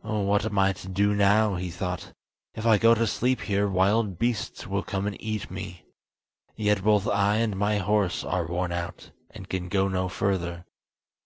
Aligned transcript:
"What 0.00 0.46
am 0.46 0.58
I 0.58 0.72
to 0.72 0.88
do 0.88 1.12
now?" 1.14 1.56
he 1.56 1.70
thought. 1.70 2.14
"If 2.54 2.64
I 2.64 2.78
go 2.78 2.94
to 2.94 3.06
sleep 3.06 3.42
here 3.42 3.68
wild 3.68 4.18
beasts 4.18 4.66
will 4.66 4.82
come 4.82 5.06
and 5.06 5.20
eat 5.20 5.50
me! 5.50 5.84
Yet 6.56 6.82
both 6.82 7.06
I 7.06 7.36
and 7.36 7.54
my 7.54 7.76
horse 7.76 8.24
are 8.24 8.46
worn 8.46 8.72
out, 8.72 9.10
and 9.30 9.46
can 9.46 9.68
go 9.68 9.86
no 9.86 10.08
further." 10.08 10.64